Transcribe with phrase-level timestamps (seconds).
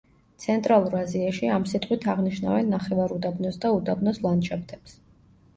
[0.43, 4.99] ცენტრალურ აზიაში ამ სიტყვით აღნიშნავენ ნახევარუდაბნოს და უდაბნოს ლანდშაფტებს.